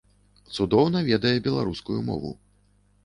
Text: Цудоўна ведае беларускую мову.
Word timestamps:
Цудоўна 0.55 1.03
ведае 1.09 1.35
беларускую 1.49 1.99
мову. 2.11 2.31